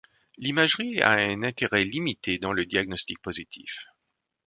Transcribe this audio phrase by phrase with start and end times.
[0.39, 3.85] L'imagerie à un intérêt limité dans le diagnostic positif.